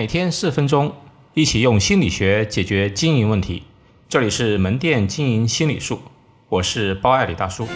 [0.00, 0.94] 每天四分钟，
[1.34, 3.64] 一起用心理学解决经营问题。
[4.08, 6.00] 这里是门店经营心理术，
[6.48, 7.66] 我是包爱李大叔。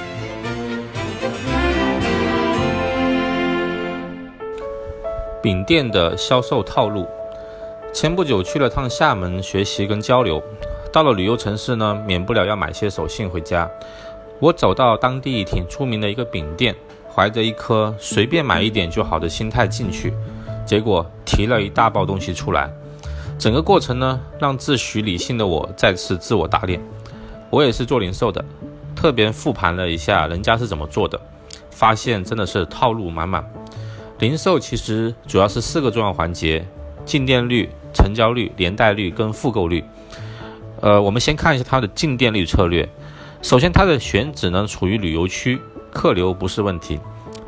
[5.42, 7.06] 饼店的销售套路。
[7.92, 10.43] 前不久去了趟厦门学习跟交流，
[10.91, 13.70] 到了旅游城市呢，免不了要买些手信回家。
[14.41, 16.75] 我走到当地挺出名的一个饼店，
[17.06, 20.14] 怀着一颗随便买一点就好的心态进去。
[20.64, 22.70] 结果提了一大包东西出来，
[23.38, 26.80] 整个过程呢，让自诩理性的我再次自我打脸。
[27.50, 28.45] 我也是做零售的，
[28.96, 31.20] 特别复盘了一下人家是怎么做的，
[31.70, 33.45] 发现真的是套路满满。
[34.19, 36.66] 零售其实主要是四个重要环节：
[37.05, 39.84] 进店率、成交率、连带率跟复购率。
[40.80, 42.88] 呃，我们先看一下它的进店率策略。
[43.42, 45.60] 首先，它的选址呢处于旅游区，
[45.92, 46.98] 客流不是问题。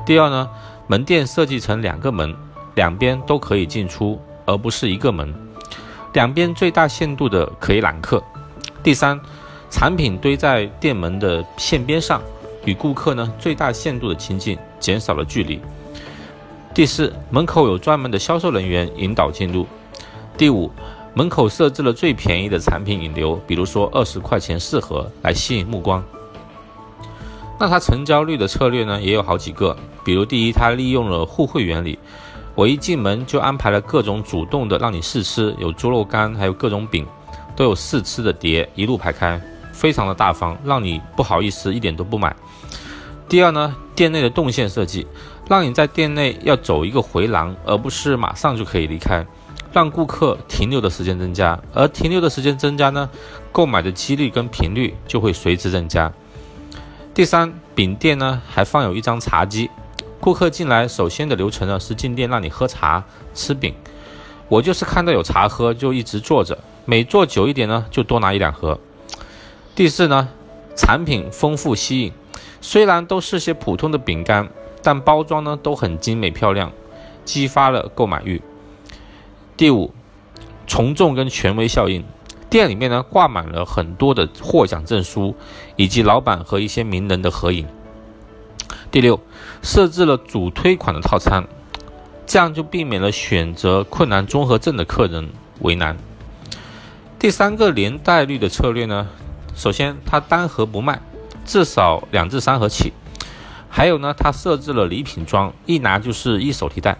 [0.04, 0.48] 第二呢，
[0.86, 2.34] 门店设计成两个门。
[2.76, 5.34] 两边都可以进出，而不是一个门。
[6.12, 8.22] 两边最大限度的可以揽客。
[8.82, 9.20] 第三，
[9.70, 12.22] 产品堆在店门的线边上，
[12.64, 15.60] 与顾客呢最大限度的亲近，减少了距离。
[16.72, 19.66] 第四，门口有专门的销售人员引导进入。
[20.36, 20.70] 第五，
[21.14, 26.04] 门口设置了最便宜的产品引流，比如说二十块钱四盒，来吸引目光。
[27.58, 31.98] 那它成交率的策略呢，也有好几个，比如第一，它利用了互惠原理。
[32.56, 37.06] 我一进门就安排了各种主动的让你试吃，有猪肉干，还有各种饼，
[37.54, 39.38] 都有试吃的碟，一路排开，
[39.74, 42.34] 非常的大方，让你不好意思一点都不买。
[43.28, 45.06] 第二呢，店内的动线设计，
[45.46, 49.26] 让你在店内要走一个回廊，而不是马上就可以离开，
[49.70, 53.10] 让顾客停留的时间增加，而停留的时间增加呢，
[53.52, 56.10] 购买的几率跟频率就会随之增加。
[57.12, 59.68] 第三，饼店呢还放有一张茶几。
[60.26, 63.72] 顾客进来，首先的流程呢是进店让你喝茶、吃饼。
[64.48, 68.80] 我就是看到有茶喝就一直坐着，每坐久一点呢就多拿一两盒。
[69.76, 70.28] 第四呢，
[70.74, 72.12] 产品丰富吸引，
[72.60, 74.48] 虽然都是些普通的饼干，
[74.82, 76.72] 但包装呢都很精美漂亮，
[77.24, 78.42] 激发了购买欲。
[79.56, 79.94] 第五，
[80.66, 82.02] 从众跟权威效应，
[82.50, 85.36] 店里面呢挂满了很多的获奖证书，
[85.76, 87.64] 以及老板和一些名人的合影。
[88.90, 89.20] 第六，
[89.62, 91.46] 设置了主推款的套餐，
[92.26, 95.28] 这样就避免了选择困难综合症的客人
[95.60, 95.96] 为难。
[97.18, 99.08] 第三个连带率的策略呢，
[99.54, 101.00] 首先它单盒不卖，
[101.44, 102.92] 至少两至三盒起。
[103.68, 106.96] 还有呢，它设置了礼品装，一拿就是一手提袋。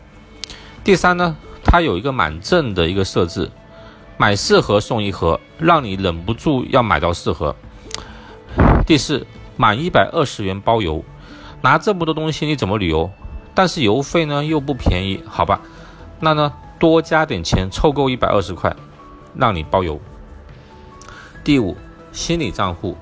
[0.85, 3.51] 第三呢，它有一个满赠的一个设置，
[4.19, 7.57] 买四盒送一盒，让你忍不住要买到四盒。
[8.87, 9.27] 第四，
[9.57, 11.03] 满一百二十元包邮。
[11.63, 13.11] 拿这么多东西你怎么旅游？
[13.55, 15.61] 但是邮费呢又不便宜，好吧？
[16.21, 18.77] 那呢多加点钱凑够一百二十块，
[19.35, 19.99] 让你包邮。
[21.43, 21.77] 第五，
[22.13, 22.97] 心理账户，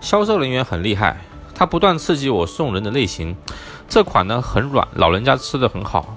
[0.00, 1.20] 销售人员很厉害，
[1.54, 3.36] 他不断刺激我送人的类型。
[3.88, 6.16] 这款呢很软，老人家吃的很好，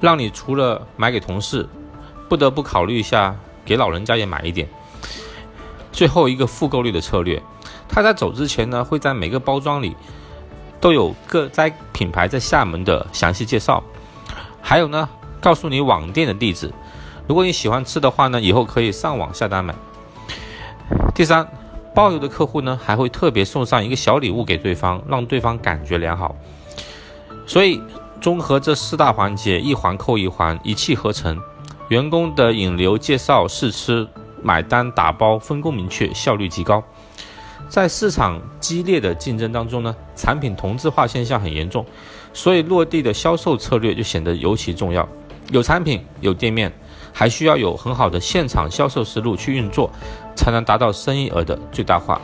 [0.00, 1.68] 让你除了买给同事，
[2.28, 4.68] 不得不考虑一下给老人家也买一点。
[5.92, 7.42] 最后一个复购率的策略，
[7.88, 9.94] 他在走之前呢会在每个包装里。
[10.84, 13.82] 都有各在品牌在厦门的详细介绍，
[14.60, 15.08] 还有呢，
[15.40, 16.70] 告诉你网店的地址。
[17.26, 19.74] 如果你喜欢吃的话呢，以后可以上网下单买。
[21.14, 21.48] 第三，
[21.94, 26.36] 包邮的客户呢，还会特别送上一个小礼物给对方，让对方感觉良好。
[27.46, 27.80] 所以，
[28.20, 31.40] 综合这四大环节，一环扣一环，一气呵成。
[31.88, 34.06] 员工的引流、介绍、试吃、
[34.42, 36.84] 买单、打包，分工明确，效率极高。
[37.68, 41.84] 在市场激烈的竞争当中呢，产品同质化现象很严重，
[42.32, 45.08] 所以落地的销售策略就显得尤其重要。
[45.50, 46.72] 有产品，有店面，
[47.12, 49.90] 还需要有很好的现场销售思路去运作，
[50.36, 52.20] 才能达到生意额的最大化。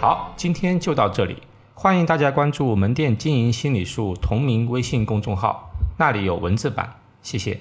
[0.00, 1.42] 好，今天就到这里，
[1.74, 5.68] 欢迎大家关注门店经营心理术同名微信公众号，
[5.98, 7.60] 那里有文字版，谢谢。